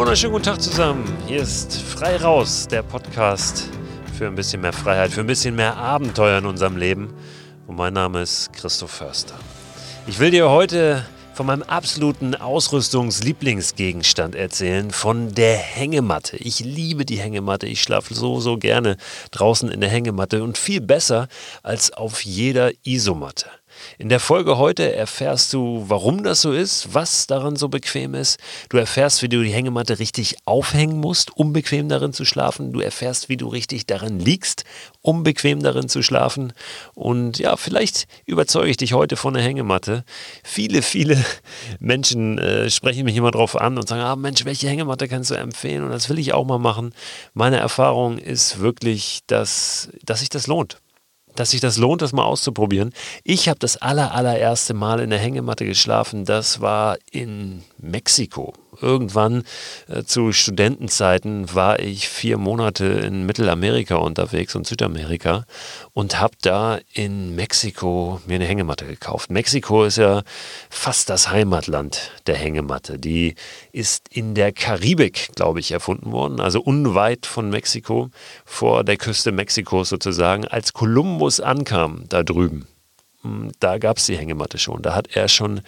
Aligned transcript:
Wunderschönen 0.00 0.32
guten 0.32 0.46
Tag 0.46 0.62
zusammen. 0.62 1.04
Hier 1.26 1.42
ist 1.42 1.76
Frei 1.76 2.16
Raus, 2.16 2.66
der 2.66 2.82
Podcast 2.82 3.68
für 4.16 4.28
ein 4.28 4.34
bisschen 4.34 4.62
mehr 4.62 4.72
Freiheit, 4.72 5.10
für 5.10 5.20
ein 5.20 5.26
bisschen 5.26 5.54
mehr 5.54 5.76
Abenteuer 5.76 6.38
in 6.38 6.46
unserem 6.46 6.78
Leben. 6.78 7.12
Und 7.66 7.76
mein 7.76 7.92
Name 7.92 8.22
ist 8.22 8.50
Christoph 8.54 8.92
Förster. 8.92 9.34
Ich 10.06 10.18
will 10.18 10.30
dir 10.30 10.48
heute 10.48 11.04
von 11.34 11.44
meinem 11.44 11.62
absoluten 11.64 12.34
Ausrüstungslieblingsgegenstand 12.34 14.36
erzählen, 14.36 14.90
von 14.90 15.34
der 15.34 15.58
Hängematte. 15.58 16.38
Ich 16.38 16.60
liebe 16.60 17.04
die 17.04 17.18
Hängematte. 17.18 17.66
Ich 17.66 17.82
schlafe 17.82 18.14
so, 18.14 18.40
so 18.40 18.56
gerne 18.56 18.96
draußen 19.32 19.70
in 19.70 19.82
der 19.82 19.90
Hängematte 19.90 20.42
und 20.42 20.56
viel 20.56 20.80
besser 20.80 21.28
als 21.62 21.92
auf 21.92 22.24
jeder 22.24 22.70
Isomatte. 22.84 23.50
In 23.98 24.08
der 24.08 24.20
Folge 24.20 24.58
heute 24.58 24.94
erfährst 24.94 25.52
du, 25.52 25.84
warum 25.88 26.22
das 26.22 26.40
so 26.40 26.52
ist, 26.52 26.94
was 26.94 27.26
daran 27.26 27.56
so 27.56 27.68
bequem 27.68 28.14
ist. 28.14 28.38
Du 28.68 28.76
erfährst, 28.76 29.22
wie 29.22 29.28
du 29.28 29.42
die 29.42 29.52
Hängematte 29.52 29.98
richtig 29.98 30.36
aufhängen 30.44 30.98
musst, 30.98 31.36
um 31.36 31.52
bequem 31.52 31.88
darin 31.88 32.12
zu 32.12 32.24
schlafen. 32.24 32.72
Du 32.72 32.80
erfährst, 32.80 33.28
wie 33.28 33.36
du 33.36 33.48
richtig 33.48 33.86
darin 33.86 34.18
liegst, 34.18 34.64
um 35.02 35.22
bequem 35.22 35.62
darin 35.62 35.88
zu 35.88 36.02
schlafen. 36.02 36.52
Und 36.94 37.38
ja, 37.38 37.56
vielleicht 37.56 38.06
überzeuge 38.26 38.70
ich 38.70 38.76
dich 38.76 38.92
heute 38.92 39.16
von 39.16 39.34
der 39.34 39.42
Hängematte. 39.42 40.04
Viele, 40.42 40.82
viele 40.82 41.22
Menschen 41.80 42.38
äh, 42.38 42.70
sprechen 42.70 43.04
mich 43.04 43.16
immer 43.16 43.30
drauf 43.30 43.56
an 43.56 43.78
und 43.78 43.88
sagen, 43.88 44.02
ah 44.02 44.16
Mensch, 44.16 44.44
welche 44.44 44.68
Hängematte 44.68 45.08
kannst 45.08 45.30
du 45.30 45.34
empfehlen? 45.34 45.84
Und 45.84 45.90
das 45.90 46.08
will 46.08 46.18
ich 46.18 46.32
auch 46.32 46.44
mal 46.44 46.58
machen. 46.58 46.94
Meine 47.34 47.58
Erfahrung 47.58 48.18
ist 48.18 48.60
wirklich, 48.60 49.20
dass, 49.26 49.88
dass 50.04 50.20
sich 50.20 50.28
das 50.28 50.46
lohnt 50.46 50.78
dass 51.36 51.50
sich 51.50 51.60
das 51.60 51.76
lohnt, 51.76 52.02
das 52.02 52.12
mal 52.12 52.24
auszuprobieren. 52.24 52.92
Ich 53.24 53.48
habe 53.48 53.58
das 53.58 53.76
aller, 53.76 54.14
allererste 54.14 54.74
Mal 54.74 55.00
in 55.00 55.10
der 55.10 55.18
Hängematte 55.18 55.64
geschlafen. 55.64 56.24
Das 56.24 56.60
war 56.60 56.98
in 57.10 57.62
Mexiko. 57.78 58.54
Irgendwann 58.80 59.44
äh, 59.88 60.02
zu 60.04 60.32
Studentenzeiten 60.32 61.54
war 61.54 61.80
ich 61.80 62.08
vier 62.08 62.38
Monate 62.38 62.84
in 62.84 63.26
Mittelamerika 63.26 63.96
unterwegs 63.96 64.54
und 64.54 64.66
Südamerika 64.66 65.44
und 65.92 66.20
habe 66.20 66.34
da 66.42 66.78
in 66.92 67.34
Mexiko 67.34 68.20
mir 68.26 68.36
eine 68.36 68.46
Hängematte 68.46 68.86
gekauft. 68.86 69.30
Mexiko 69.30 69.84
ist 69.84 69.98
ja 69.98 70.22
fast 70.68 71.10
das 71.10 71.30
Heimatland 71.30 72.12
der 72.26 72.36
Hängematte. 72.36 72.98
Die 72.98 73.34
ist 73.72 74.08
in 74.10 74.34
der 74.34 74.52
Karibik, 74.52 75.30
glaube 75.34 75.60
ich, 75.60 75.72
erfunden 75.72 76.12
worden, 76.12 76.40
also 76.40 76.60
unweit 76.60 77.26
von 77.26 77.50
Mexiko, 77.50 78.10
vor 78.44 78.84
der 78.84 78.96
Küste 78.96 79.32
Mexikos 79.32 79.88
sozusagen, 79.88 80.46
als 80.46 80.72
Kolumbus 80.72 81.40
ankam 81.40 82.04
da 82.08 82.22
drüben 82.22 82.66
da 83.58 83.78
gab 83.78 83.98
es 83.98 84.06
die 84.06 84.16
Hängematte 84.16 84.58
schon. 84.58 84.80
Da 84.80 84.94
hat 84.94 85.14
er 85.14 85.28
schon, 85.28 85.60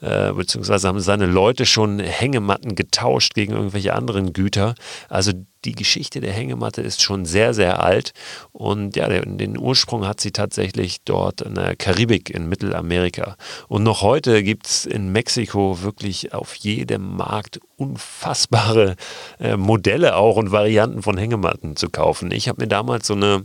äh, 0.00 0.32
beziehungsweise 0.32 0.88
haben 0.88 1.00
seine 1.00 1.26
Leute 1.26 1.66
schon 1.66 1.98
Hängematten 1.98 2.74
getauscht 2.74 3.34
gegen 3.34 3.52
irgendwelche 3.52 3.92
anderen 3.92 4.32
Güter. 4.32 4.74
Also 5.08 5.32
die 5.66 5.74
Geschichte 5.74 6.20
der 6.20 6.32
Hängematte 6.32 6.80
ist 6.80 7.02
schon 7.02 7.26
sehr, 7.26 7.52
sehr 7.52 7.82
alt. 7.82 8.12
Und 8.52 8.96
ja, 8.96 9.08
den 9.08 9.58
Ursprung 9.58 10.06
hat 10.06 10.20
sie 10.20 10.30
tatsächlich 10.30 11.02
dort 11.04 11.42
in 11.42 11.56
der 11.56 11.76
Karibik, 11.76 12.30
in 12.30 12.48
Mittelamerika. 12.48 13.36
Und 13.68 13.82
noch 13.82 14.00
heute 14.00 14.42
gibt 14.42 14.66
es 14.66 14.86
in 14.86 15.12
Mexiko 15.12 15.82
wirklich 15.82 16.32
auf 16.32 16.54
jedem 16.54 17.16
Markt 17.16 17.60
unfassbare 17.76 18.96
äh, 19.38 19.56
Modelle 19.56 20.16
auch 20.16 20.36
und 20.36 20.50
Varianten 20.50 21.02
von 21.02 21.18
Hängematten 21.18 21.76
zu 21.76 21.90
kaufen. 21.90 22.30
Ich 22.30 22.48
habe 22.48 22.62
mir 22.62 22.68
damals 22.68 23.06
so 23.06 23.14
eine 23.14 23.44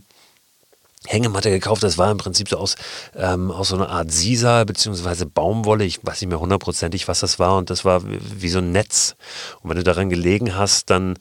Hängematte 1.07 1.49
gekauft. 1.49 1.81
Das 1.81 1.97
war 1.97 2.11
im 2.11 2.17
Prinzip 2.17 2.47
so 2.47 2.57
aus, 2.57 2.75
ähm, 3.15 3.49
aus 3.49 3.69
so 3.69 3.75
einer 3.75 3.89
Art 3.89 4.11
Sisa 4.11 4.63
bzw. 4.63 5.25
Baumwolle. 5.25 5.83
Ich 5.83 6.05
weiß 6.05 6.21
nicht 6.21 6.29
mehr 6.29 6.39
hundertprozentig, 6.39 7.07
was 7.07 7.21
das 7.21 7.39
war. 7.39 7.57
Und 7.57 7.71
das 7.71 7.83
war 7.83 8.03
wie 8.05 8.49
so 8.49 8.59
ein 8.59 8.71
Netz. 8.71 9.15
Und 9.61 9.71
wenn 9.71 9.77
du 9.77 9.83
daran 9.83 10.09
gelegen 10.09 10.55
hast, 10.55 10.91
dann 10.91 11.15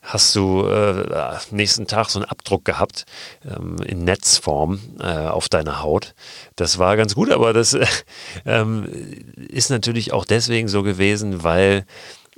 hast 0.00 0.34
du 0.34 0.66
äh, 0.66 1.36
nächsten 1.50 1.86
Tag 1.86 2.08
so 2.08 2.18
einen 2.18 2.28
Abdruck 2.28 2.64
gehabt 2.64 3.04
ähm, 3.44 3.76
in 3.84 4.04
Netzform 4.04 4.80
äh, 5.00 5.04
auf 5.04 5.50
deiner 5.50 5.82
Haut. 5.82 6.14
Das 6.56 6.78
war 6.78 6.96
ganz 6.96 7.14
gut, 7.14 7.30
aber 7.30 7.52
das 7.52 7.74
äh, 7.74 7.86
ist 9.48 9.68
natürlich 9.68 10.12
auch 10.14 10.24
deswegen 10.24 10.68
so 10.68 10.82
gewesen, 10.82 11.44
weil 11.44 11.84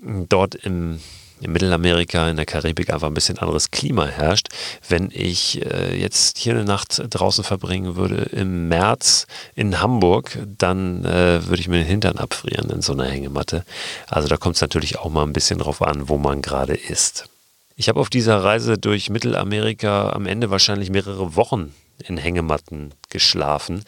dort 0.02 0.56
im 0.56 1.00
in 1.40 1.52
Mittelamerika, 1.52 2.28
in 2.28 2.36
der 2.36 2.46
Karibik 2.46 2.90
einfach 2.92 3.06
ein 3.08 3.14
bisschen 3.14 3.38
anderes 3.38 3.70
Klima 3.70 4.06
herrscht. 4.06 4.48
Wenn 4.88 5.10
ich 5.12 5.64
äh, 5.64 5.96
jetzt 5.98 6.38
hier 6.38 6.54
eine 6.54 6.64
Nacht 6.64 7.02
draußen 7.08 7.44
verbringen 7.44 7.96
würde 7.96 8.16
im 8.32 8.68
März 8.68 9.26
in 9.54 9.80
Hamburg, 9.80 10.38
dann 10.58 11.04
äh, 11.04 11.46
würde 11.46 11.60
ich 11.60 11.68
mir 11.68 11.78
den 11.78 11.86
Hintern 11.86 12.18
abfrieren 12.18 12.70
in 12.70 12.82
so 12.82 12.92
einer 12.92 13.06
Hängematte. 13.06 13.64
Also 14.08 14.28
da 14.28 14.36
kommt 14.36 14.56
es 14.56 14.62
natürlich 14.62 14.98
auch 14.98 15.10
mal 15.10 15.22
ein 15.22 15.32
bisschen 15.32 15.58
drauf 15.58 15.82
an, 15.82 16.08
wo 16.08 16.18
man 16.18 16.42
gerade 16.42 16.74
ist. 16.74 17.28
Ich 17.76 17.88
habe 17.88 18.00
auf 18.00 18.10
dieser 18.10 18.42
Reise 18.42 18.76
durch 18.76 19.08
Mittelamerika 19.08 20.10
am 20.10 20.26
Ende 20.26 20.50
wahrscheinlich 20.50 20.90
mehrere 20.90 21.36
Wochen 21.36 21.74
in 22.04 22.16
Hängematten 22.16 22.92
geschlafen 23.08 23.84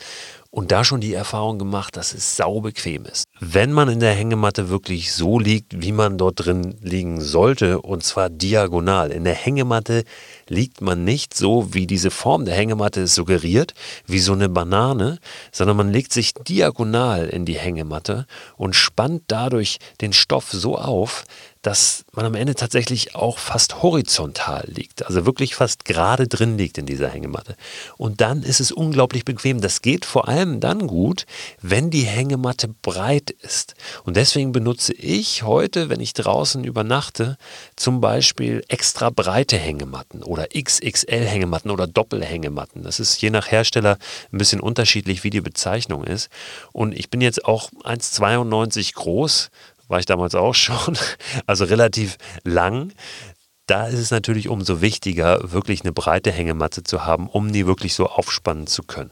und 0.51 0.73
da 0.73 0.85
schon 0.85 1.01
die 1.01 1.15
Erfahrung 1.15 1.59
gemacht, 1.59 1.97
dass 1.97 2.13
es 2.13 2.37
sau 2.37 2.61
bequem 2.61 3.05
ist. 3.07 3.25
Wenn 3.43 3.73
man 3.73 3.89
in 3.89 4.01
der 4.01 4.13
Hängematte 4.13 4.69
wirklich 4.69 5.15
so 5.15 5.39
liegt, 5.39 5.81
wie 5.81 5.93
man 5.93 6.19
dort 6.19 6.45
drin 6.45 6.75
liegen 6.83 7.23
sollte, 7.23 7.81
und 7.81 8.05
zwar 8.05 8.29
diagonal. 8.29 9.11
In 9.11 9.25
der 9.25 9.33
Hängematte 9.33 10.05
liegt 10.51 10.81
man 10.81 11.05
nicht 11.05 11.35
so, 11.35 11.73
wie 11.73 11.87
diese 11.87 12.11
Form 12.11 12.45
der 12.45 12.55
Hängematte 12.55 13.03
es 13.03 13.15
suggeriert, 13.15 13.73
wie 14.07 14.19
so 14.19 14.33
eine 14.33 14.49
Banane, 14.49 15.19
sondern 15.53 15.77
man 15.77 15.93
legt 15.93 16.13
sich 16.13 16.35
diagonal 16.35 17.29
in 17.29 17.47
die 17.47 17.59
Hängematte 17.59 18.27
und 18.57 18.75
spannt 18.75 19.23
dadurch 19.29 19.79
den 20.01 20.13
Stoff 20.13 20.51
so 20.51 20.77
auf, 20.77 21.25
dass 21.63 22.07
man 22.13 22.25
am 22.25 22.35
Ende 22.35 22.55
tatsächlich 22.55 23.15
auch 23.15 23.39
fast 23.39 23.83
horizontal 23.83 24.65
liegt, 24.67 25.05
also 25.07 25.27
wirklich 25.27 25.55
fast 25.55 25.85
gerade 25.85 26.27
drin 26.27 26.57
liegt 26.57 26.79
in 26.79 26.87
dieser 26.87 27.09
Hängematte. 27.09 27.55
Und 27.99 28.23
dann 28.23 28.43
ist 28.43 28.61
es 28.61 28.73
unglaublich 28.73 29.27
bequem. 29.27 29.61
Das 29.61 29.83
geht 29.83 30.07
vor 30.07 30.29
allem 30.29 30.61
dann 30.61 30.87
gut, 30.87 31.27
wenn 31.61 31.91
die 31.91 32.05
Hängematte 32.05 32.69
breit 32.69 33.31
ist. 33.31 33.75
Und 34.05 34.17
deswegen 34.17 34.53
benutze 34.53 34.95
ich 34.95 35.43
heute, 35.43 35.91
wenn 35.91 36.01
ich 36.01 36.15
draußen 36.15 36.65
übernachte, 36.65 37.37
zum 37.77 38.01
Beispiel 38.01 38.65
extra 38.69 39.11
breite 39.11 39.59
Hängematten 39.59 40.23
oder 40.23 40.40
XXL-Hängematten 40.49 41.71
oder 41.71 41.87
Doppelhängematten. 41.87 42.83
Das 42.83 43.01
ist 43.01 43.21
je 43.21 43.31
nach 43.31 43.51
Hersteller 43.51 43.99
ein 44.33 44.39
bisschen 44.39 44.61
unterschiedlich, 44.61 45.25
wie 45.25 45.31
die 45.31 45.41
Bezeichnung 45.41 46.05
ist. 46.05 46.31
Und 46.73 46.99
ich 46.99 47.11
bin 47.11 47.21
jetzt 47.21 47.45
auch 47.45 47.71
1,92 47.85 48.95
groß 48.95 49.51
war 49.91 49.99
ich 49.99 50.07
damals 50.07 50.35
auch 50.35 50.55
schon, 50.55 50.97
also 51.47 51.65
relativ 51.65 52.17
lang. 52.45 52.93
Da 53.67 53.87
ist 53.87 53.99
es 53.99 54.11
natürlich 54.11 54.49
umso 54.49 54.81
wichtiger, 54.81 55.53
wirklich 55.53 55.83
eine 55.83 55.93
breite 55.93 56.33
Hängematte 56.33 56.83
zu 56.83 57.05
haben, 57.05 57.29
um 57.29 57.53
die 57.53 57.67
wirklich 57.67 57.95
so 57.95 58.07
aufspannen 58.07 58.67
zu 58.67 58.83
können. 58.83 59.11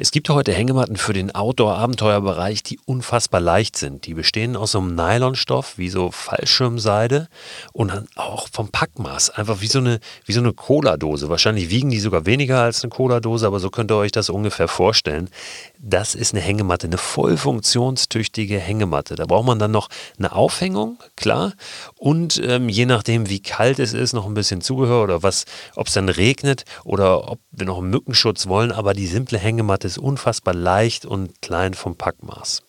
Es 0.00 0.12
gibt 0.12 0.28
heute 0.28 0.52
Hängematten 0.52 0.96
für 0.96 1.12
den 1.12 1.34
Outdoor-Abenteuerbereich, 1.34 2.62
die 2.62 2.78
unfassbar 2.84 3.40
leicht 3.40 3.76
sind. 3.76 4.06
Die 4.06 4.14
bestehen 4.14 4.54
aus 4.54 4.70
so 4.70 4.78
einem 4.78 4.94
Nylonstoff, 4.94 5.76
wie 5.76 5.88
so 5.88 6.12
Fallschirmseide 6.12 7.26
und 7.72 7.88
dann 7.88 8.06
auch 8.14 8.46
vom 8.52 8.68
Packmaß. 8.68 9.30
Einfach 9.30 9.60
wie 9.60 9.66
so 9.66 9.80
eine, 9.80 9.98
wie 10.24 10.32
so 10.32 10.38
eine 10.38 10.52
Cola-Dose. 10.52 11.30
Wahrscheinlich 11.30 11.70
wiegen 11.70 11.90
die 11.90 11.98
sogar 11.98 12.26
weniger 12.26 12.62
als 12.62 12.84
eine 12.84 12.90
Cola-Dose, 12.90 13.44
aber 13.44 13.58
so 13.58 13.70
könnt 13.70 13.90
ihr 13.90 13.96
euch 13.96 14.12
das 14.12 14.30
ungefähr 14.30 14.68
vorstellen. 14.68 15.30
Das 15.80 16.16
ist 16.16 16.34
eine 16.34 16.42
Hängematte, 16.42 16.88
eine 16.88 16.98
voll 16.98 17.36
funktionstüchtige 17.36 18.58
Hängematte. 18.58 19.14
Da 19.14 19.26
braucht 19.26 19.46
man 19.46 19.60
dann 19.60 19.70
noch 19.70 19.88
eine 20.18 20.32
Aufhängung, 20.32 20.98
klar. 21.14 21.52
Und 21.94 22.40
ähm, 22.44 22.68
je 22.68 22.84
nachdem, 22.84 23.28
wie 23.28 23.40
kalt 23.40 23.78
es 23.78 23.92
ist, 23.92 24.12
noch 24.12 24.26
ein 24.26 24.34
bisschen 24.34 24.60
Zubehör 24.60 25.04
oder 25.04 25.22
was, 25.22 25.44
ob 25.76 25.86
es 25.86 25.92
dann 25.92 26.08
regnet 26.08 26.64
oder 26.84 27.30
ob 27.30 27.38
wir 27.52 27.66
noch 27.66 27.78
einen 27.78 27.90
Mückenschutz 27.90 28.48
wollen. 28.48 28.72
Aber 28.72 28.92
die 28.92 29.06
simple 29.06 29.38
Hängematte 29.38 29.86
ist 29.86 29.98
unfassbar 29.98 30.54
leicht 30.54 31.06
und 31.06 31.40
klein 31.42 31.74
vom 31.74 31.94
Packmaß. 31.94 32.67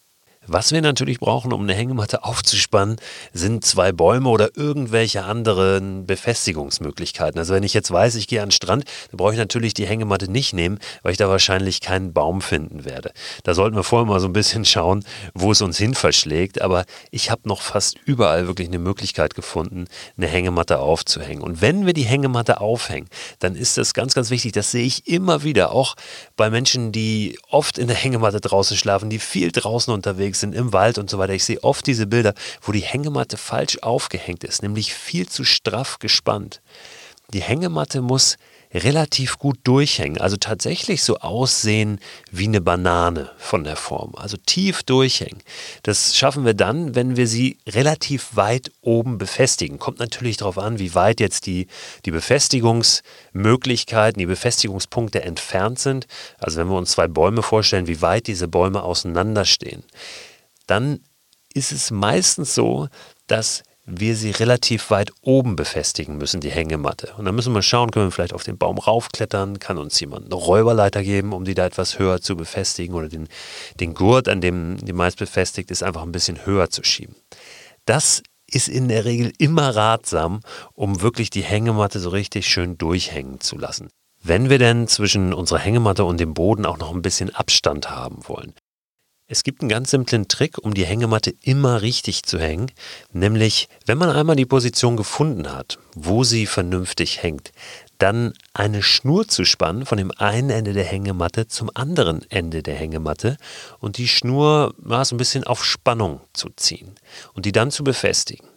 Was 0.52 0.72
wir 0.72 0.82
natürlich 0.82 1.20
brauchen, 1.20 1.54
um 1.54 1.62
eine 1.62 1.76
Hängematte 1.76 2.24
aufzuspannen, 2.24 2.96
sind 3.34 3.64
zwei 3.64 3.92
Bäume 3.92 4.30
oder 4.30 4.58
irgendwelche 4.58 5.24
anderen 5.24 6.08
Befestigungsmöglichkeiten. 6.08 7.38
Also 7.38 7.54
wenn 7.54 7.62
ich 7.62 7.76
jetzt 7.76 7.92
weiß, 7.92 8.16
ich 8.16 8.28
gehe 8.28 8.42
an 8.42 8.48
den 8.48 8.54
Strand, 8.54 8.86
dann 9.12 9.18
brauche 9.18 9.34
ich 9.34 9.38
natürlich 9.38 9.76
die 9.76 9.86
Hängematte 9.86 10.32
nicht 10.32 10.54
nehmen, 10.54 10.80
weil 11.04 11.12
ich 11.12 11.20
da 11.20 11.30
wahrscheinlich 11.30 11.82
keinen 11.82 12.14
Baum 12.14 12.42
finden 12.42 12.84
werde. 12.84 13.12
Da 13.44 13.54
sollten 13.54 13.76
wir 13.76 13.84
vorher 13.84 14.08
mal 14.08 14.20
so 14.20 14.28
ein 14.28 14.34
bisschen 14.34 14.66
schauen, 14.66 15.04
wo 15.36 15.52
es 15.52 15.62
uns 15.62 15.78
hin 15.78 15.94
verschlägt. 15.94 16.64
Aber 16.64 16.86
ich 17.12 17.30
habe 17.30 17.42
noch 17.46 17.62
fast 17.62 17.98
überall 18.06 18.48
wirklich 18.48 18.70
eine 18.70 18.80
Möglichkeit 18.80 19.36
gefunden, 19.36 19.86
eine 20.18 20.26
Hängematte 20.26 20.80
aufzuhängen. 20.80 21.44
Und 21.44 21.62
wenn 21.62 21.86
wir 21.86 21.94
die 21.94 22.06
Hängematte 22.06 22.60
aufhängen, 22.60 23.08
dann 23.38 23.56
ist 23.56 23.78
das 23.78 23.94
ganz, 23.94 24.16
ganz 24.16 24.32
wichtig. 24.32 24.54
Das 24.54 24.72
sehe 24.72 24.86
ich 24.86 25.08
immer 25.08 25.44
wieder, 25.44 25.74
auch 25.74 25.94
bei 26.36 26.50
Menschen, 26.50 26.92
die 26.92 27.38
oft 27.52 27.78
in 27.78 27.86
der 27.86 27.96
Hängematte 27.96 28.42
draußen 28.42 28.76
schlafen, 28.78 29.12
die 29.12 29.20
viel 29.20 29.52
draußen 29.52 29.94
unterwegs 29.94 30.39
sind 30.40 30.56
im 30.56 30.74
Wald 30.74 30.98
und 30.98 31.10
so 31.10 31.18
weiter. 31.18 31.34
Ich 31.34 31.44
sehe 31.44 31.64
oft 31.64 31.86
diese 31.86 32.08
Bilder, 32.08 32.34
wo 32.62 32.72
die 32.72 32.82
Hängematte 32.82 33.38
falsch 33.38 33.78
aufgehängt 33.82 34.44
ist, 34.44 34.64
nämlich 34.64 34.94
viel 34.94 35.28
zu 35.28 35.44
straff 35.44 36.00
gespannt. 36.00 36.62
Die 37.34 37.42
Hängematte 37.42 38.02
muss 38.02 38.38
relativ 38.74 39.38
gut 39.40 39.58
durchhängen, 39.64 40.22
also 40.22 40.38
tatsächlich 40.38 41.04
so 41.04 41.18
aussehen 41.18 42.00
wie 42.32 42.46
eine 42.46 42.62
Banane 42.62 43.32
von 43.38 43.64
der 43.64 43.76
Form, 43.76 44.14
also 44.16 44.38
tief 44.38 44.84
durchhängen. 44.84 45.42
Das 45.84 46.16
schaffen 46.16 46.46
wir 46.46 46.54
dann, 46.54 46.94
wenn 46.94 47.18
wir 47.18 47.28
sie 47.28 47.58
relativ 47.68 48.36
weit 48.36 48.72
oben 48.82 49.18
befestigen. 49.18 49.80
Kommt 49.80 50.00
natürlich 50.00 50.38
darauf 50.38 50.60
an, 50.60 50.78
wie 50.78 50.94
weit 50.94 51.20
jetzt 51.20 51.48
die, 51.48 51.66
die 52.06 52.12
Befestigungsmöglichkeiten, 52.12 54.20
die 54.20 54.28
Befestigungspunkte 54.28 55.24
entfernt 55.24 55.80
sind. 55.80 56.06
Also 56.38 56.58
wenn 56.58 56.68
wir 56.68 56.78
uns 56.78 56.92
zwei 56.92 57.08
Bäume 57.08 57.42
vorstellen, 57.42 57.88
wie 57.88 58.04
weit 58.04 58.28
diese 58.28 58.48
Bäume 58.48 58.84
auseinanderstehen, 58.84 59.84
dann 60.70 61.00
ist 61.54 61.72
es 61.72 61.92
meistens 61.92 62.56
so, 62.56 62.88
dass 63.28 63.64
wir 63.98 64.16
sie 64.16 64.32
relativ 64.32 64.92
weit 64.92 65.12
oben 65.22 65.56
befestigen 65.56 66.18
müssen, 66.18 66.42
die 66.42 66.52
Hängematte. 66.52 67.14
Und 67.18 67.26
dann 67.26 67.36
müssen 67.36 67.54
wir 67.54 67.62
schauen, 67.62 67.92
können 67.92 68.08
wir 68.08 68.12
vielleicht 68.12 68.34
auf 68.34 68.44
den 68.44 68.58
Baum 68.58 68.78
raufklettern, 68.78 69.60
kann 69.60 69.78
uns 69.78 70.00
jemand 70.00 70.26
eine 70.26 70.36
Räuberleiter 70.36 71.04
geben, 71.04 71.34
um 71.34 71.46
die 71.46 71.56
da 71.56 71.66
etwas 71.66 71.98
höher 71.98 72.22
zu 72.22 72.36
befestigen 72.36 72.94
oder 72.94 73.10
den, 73.10 73.28
den 73.80 73.94
Gurt, 73.94 74.28
an 74.28 74.42
dem 74.42 74.78
die 74.78 74.94
meist 74.94 75.18
befestigt 75.18 75.72
ist, 75.72 75.84
einfach 75.84 76.04
ein 76.04 76.12
bisschen 76.12 76.46
höher 76.46 76.70
zu 76.70 76.84
schieben. 76.84 77.16
Das 77.86 78.22
ist 78.52 78.68
in 78.68 78.88
der 78.88 79.06
Regel 79.06 79.32
immer 79.38 79.76
ratsam, 79.76 80.42
um 80.74 81.02
wirklich 81.02 81.30
die 81.30 81.44
Hängematte 81.44 82.00
so 82.00 82.10
richtig 82.10 82.48
schön 82.48 82.78
durchhängen 82.78 83.40
zu 83.42 83.58
lassen. 83.58 83.90
Wenn 84.22 84.50
wir 84.50 84.60
denn 84.60 84.88
zwischen 84.88 85.34
unserer 85.34 85.60
Hängematte 85.60 86.04
und 86.04 86.20
dem 86.20 86.34
Boden 86.34 86.66
auch 86.66 86.78
noch 86.78 86.94
ein 86.94 87.02
bisschen 87.02 87.34
Abstand 87.34 87.90
haben 87.90 88.28
wollen. 88.28 88.54
Es 89.32 89.44
gibt 89.44 89.62
einen 89.62 89.70
ganz 89.70 89.92
simplen 89.92 90.28
Trick, 90.28 90.58
um 90.58 90.74
die 90.74 90.88
Hängematte 90.88 91.36
immer 91.44 91.84
richtig 91.84 92.24
zu 92.24 92.40
hängen, 92.40 92.72
nämlich 93.14 93.70
wenn 93.86 94.00
man 94.00 94.10
einmal 94.10 94.36
die 94.36 94.48
Position 94.48 94.98
gefunden 94.98 95.54
hat, 95.54 95.78
wo 95.94 96.24
sie 96.24 96.48
vernünftig 96.48 97.22
hängt, 97.22 97.52
dann 98.00 98.34
eine 98.56 98.82
Schnur 98.82 99.28
zu 99.28 99.46
spannen 99.46 99.86
von 99.86 100.00
dem 100.00 100.10
einen 100.18 100.50
Ende 100.50 100.74
der 100.74 100.84
Hängematte 100.84 101.48
zum 101.48 101.70
anderen 101.76 102.26
Ende 102.32 102.64
der 102.64 102.74
Hängematte 102.74 103.38
und 103.78 104.00
die 104.00 104.08
Schnur 104.08 104.74
mal 104.80 105.06
so 105.06 105.14
ein 105.14 105.20
bisschen 105.20 105.44
auf 105.44 105.64
Spannung 105.64 106.22
zu 106.34 106.50
ziehen 106.56 106.96
und 107.36 107.46
die 107.46 107.52
dann 107.52 107.70
zu 107.70 107.84
befestigen. 107.84 108.48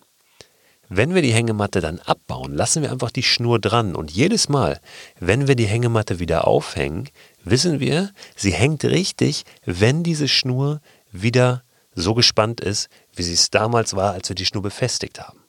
Wenn 0.94 1.14
wir 1.14 1.22
die 1.22 1.32
Hängematte 1.32 1.80
dann 1.80 2.00
abbauen, 2.00 2.54
lassen 2.54 2.82
wir 2.82 2.92
einfach 2.92 3.10
die 3.10 3.22
Schnur 3.22 3.58
dran 3.58 3.94
und 3.94 4.10
jedes 4.10 4.50
Mal, 4.50 4.78
wenn 5.18 5.48
wir 5.48 5.54
die 5.54 5.66
Hängematte 5.66 6.18
wieder 6.18 6.46
aufhängen, 6.46 7.08
wissen 7.44 7.80
wir, 7.80 8.12
sie 8.36 8.52
hängt 8.52 8.84
richtig, 8.84 9.44
wenn 9.64 10.02
diese 10.02 10.28
Schnur 10.28 10.80
wieder 11.10 11.62
so 11.94 12.14
gespannt 12.14 12.60
ist, 12.60 12.88
wie 13.14 13.22
sie 13.22 13.34
es 13.34 13.50
damals 13.50 13.94
war, 13.94 14.12
als 14.12 14.28
wir 14.28 14.36
die 14.36 14.46
Schnur 14.46 14.62
befestigt 14.62 15.20
haben. 15.20 15.40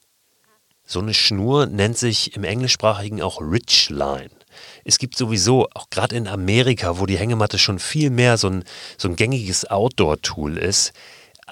So 0.86 1.00
eine 1.00 1.13
Schnur 1.13 1.66
nennt 1.66 1.98
sich 1.98 2.36
im 2.36 2.44
englischsprachigen 2.44 3.22
auch 3.22 3.40
Rich 3.42 3.90
Line. 3.90 4.31
Es 4.84 4.98
gibt 4.98 5.18
sowieso, 5.18 5.68
auch 5.74 5.90
gerade 5.90 6.16
in 6.16 6.28
Amerika, 6.28 7.00
wo 7.00 7.06
die 7.06 7.18
Hängematte 7.18 7.57
schon 7.57 7.80
viel 7.80 8.10
mehr 8.10 8.38
so 8.38 8.50
ein, 8.50 8.63
so 8.98 9.07
ein 9.07 9.16
gängiges 9.16 9.69
Outdoor-Tool 9.69 10.57
ist, 10.57 10.94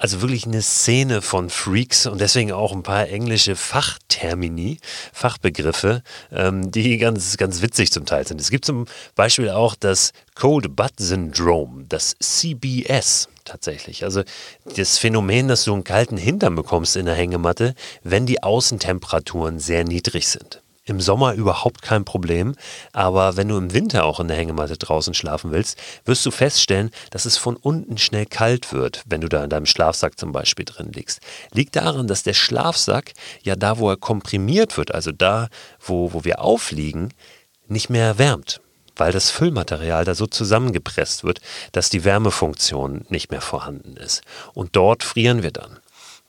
also 0.02 0.20
wirklich 0.20 0.46
eine 0.46 0.62
Szene 0.62 1.22
von 1.22 1.48
Freaks 1.48 2.06
und 2.06 2.20
deswegen 2.20 2.50
auch 2.50 2.72
ein 2.72 2.82
paar 2.82 3.08
englische 3.08 3.54
Fachtermini, 3.54 4.78
Fachbegriffe, 5.12 6.02
ähm, 6.32 6.72
die 6.72 6.98
ganz, 6.98 7.36
ganz 7.36 7.62
witzig 7.62 7.92
zum 7.92 8.04
Teil 8.04 8.26
sind. 8.26 8.40
Es 8.40 8.50
gibt 8.50 8.64
zum 8.64 8.86
Beispiel 9.14 9.48
auch 9.50 9.76
das 9.76 10.12
Cold 10.34 10.74
Butt 10.74 10.94
Syndrome, 10.98 11.84
das 11.88 12.16
CBS 12.18 13.28
tatsächlich. 13.44 14.02
Also 14.02 14.24
das 14.74 14.98
Phänomen, 14.98 15.46
dass 15.46 15.62
du 15.62 15.72
einen 15.72 15.84
kalten 15.84 16.16
Hintern 16.16 16.56
bekommst 16.56 16.96
in 16.96 17.06
der 17.06 17.14
Hängematte, 17.14 17.76
wenn 18.02 18.26
die 18.26 18.42
Außentemperaturen 18.42 19.60
sehr 19.60 19.84
niedrig 19.84 20.26
sind. 20.26 20.61
Im 20.84 21.00
Sommer 21.00 21.34
überhaupt 21.34 21.80
kein 21.82 22.04
Problem, 22.04 22.56
aber 22.92 23.36
wenn 23.36 23.46
du 23.46 23.56
im 23.56 23.72
Winter 23.72 24.04
auch 24.04 24.18
in 24.18 24.26
der 24.26 24.36
Hängematte 24.36 24.76
draußen 24.76 25.14
schlafen 25.14 25.52
willst, 25.52 25.78
wirst 26.04 26.26
du 26.26 26.32
feststellen, 26.32 26.90
dass 27.10 27.24
es 27.24 27.36
von 27.36 27.54
unten 27.54 27.98
schnell 27.98 28.26
kalt 28.26 28.72
wird, 28.72 29.04
wenn 29.06 29.20
du 29.20 29.28
da 29.28 29.44
in 29.44 29.50
deinem 29.50 29.66
Schlafsack 29.66 30.18
zum 30.18 30.32
Beispiel 30.32 30.64
drin 30.64 30.90
liegst. 30.90 31.20
Liegt 31.52 31.76
daran, 31.76 32.08
dass 32.08 32.24
der 32.24 32.34
Schlafsack 32.34 33.12
ja 33.42 33.54
da, 33.54 33.78
wo 33.78 33.90
er 33.90 33.96
komprimiert 33.96 34.76
wird, 34.76 34.92
also 34.92 35.12
da, 35.12 35.48
wo, 35.78 36.12
wo 36.14 36.24
wir 36.24 36.40
aufliegen, 36.40 37.14
nicht 37.68 37.88
mehr 37.88 38.06
erwärmt 38.06 38.60
weil 38.94 39.10
das 39.10 39.30
Füllmaterial 39.30 40.04
da 40.04 40.14
so 40.14 40.26
zusammengepresst 40.26 41.24
wird, 41.24 41.40
dass 41.72 41.88
die 41.88 42.04
Wärmefunktion 42.04 43.06
nicht 43.08 43.30
mehr 43.30 43.40
vorhanden 43.40 43.96
ist. 43.96 44.22
Und 44.52 44.76
dort 44.76 45.02
frieren 45.02 45.42
wir 45.42 45.50
dann. 45.50 45.78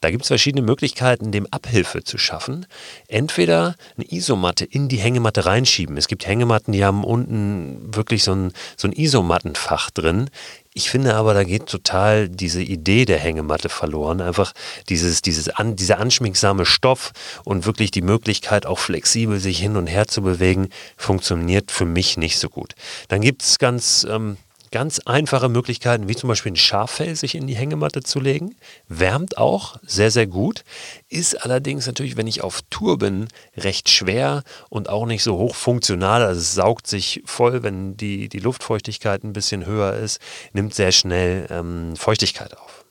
Da 0.04 0.12
gibt 0.12 0.24
es 0.24 0.28
verschiedene 0.28 0.66
Möglichkeiten, 0.66 1.32
dem 1.32 1.48
Abhilfe 1.50 2.04
zu 2.04 2.18
schaffen. 2.18 2.66
Entweder 3.08 3.78
eine 3.96 4.12
Isomatte 4.12 4.66
in 4.66 4.90
die 4.90 4.98
Hängematte 4.98 5.46
reinschieben. 5.46 5.96
Es 5.96 6.10
gibt 6.10 6.28
Hängematten, 6.28 6.74
die 6.74 6.84
haben 6.84 7.06
unten 7.06 7.96
wirklich 7.96 8.26
so 8.26 8.34
ein, 8.34 8.52
so 8.76 8.90
ein 8.90 8.92
Isomattenfach 8.92 9.92
drin. 9.92 10.30
Ich 10.74 10.90
finde 10.90 11.16
aber, 11.16 11.34
da 11.34 11.46
geht 11.46 11.68
total 11.68 12.28
diese 12.28 12.62
Idee 12.62 13.06
der 13.06 13.18
Hängematte 13.18 13.70
verloren. 13.70 14.20
Einfach 14.20 14.52
dieses, 14.90 15.22
dieses 15.22 15.48
an, 15.48 15.78
dieser 15.78 16.00
anschmiegsame 16.00 16.66
Stoff 16.66 17.14
und 17.46 17.66
wirklich 17.66 17.90
die 17.90 18.02
Möglichkeit, 18.02 18.66
auch 18.66 18.80
flexibel 18.80 19.40
sich 19.40 19.58
hin 19.58 19.78
und 19.78 19.88
her 19.88 20.10
zu 20.10 20.22
bewegen, 20.22 20.68
funktioniert 20.98 21.72
für 21.72 21.86
mich 21.86 22.18
nicht 22.18 22.40
so 22.40 22.50
gut. 22.50 22.76
Dann 23.08 23.22
gibt 23.22 23.42
es 23.42 23.58
ganz 23.58 24.06
ähm, 24.10 24.36
ganz 24.74 24.98
einfache 25.06 25.50
Möglichkeiten, 25.50 26.10
wie 26.10 26.16
zum 26.16 26.30
Beispiel 26.30 26.52
ein 26.52 26.56
Schaffell 26.56 27.16
sich 27.16 27.36
in 27.36 27.46
die 27.46 27.56
Hängematte 27.56 28.02
zu 28.02 28.20
legen. 28.20 28.56
Wärmt 28.88 29.38
auch 29.38 29.78
sehr, 29.84 30.10
sehr 30.10 30.25
gut. 30.25 30.64
Ist 31.10 31.46
allerdings 31.46 31.86
natürlich, 31.86 32.18
wenn 32.18 32.25
ich 32.25 32.44
auf 32.44 32.64
Tour 32.72 32.98
bin, 32.98 33.28
recht 33.56 33.88
schwer 33.88 34.42
und 34.70 34.90
auch 34.90 35.06
nicht 35.06 35.22
so 35.22 35.38
hochfunktional. 35.38 36.24
Also 36.24 36.42
es 36.42 36.56
saugt 36.56 36.88
sich 36.88 37.22
voll, 37.24 37.62
wenn 37.62 37.98
die, 37.98 38.30
die 38.30 38.40
Luftfeuchtigkeit 38.40 39.24
ein 39.24 39.31
bisschen 39.31 39.68
höher 39.68 39.94
ist, 39.94 40.20
nimmt 40.54 40.74
sehr 40.74 40.92
schnell 40.92 41.46
ähm, 41.52 41.96
Feuchtigkeit 41.96 42.58
auf. 42.58 42.84